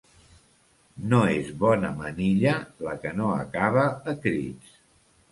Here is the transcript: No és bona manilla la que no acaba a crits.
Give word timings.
No 1.09 1.17
és 1.33 1.51
bona 1.63 1.91
manilla 1.99 2.53
la 2.85 2.95
que 3.03 3.11
no 3.19 3.27
acaba 3.33 3.83
a 4.15 4.15
crits. 4.25 4.73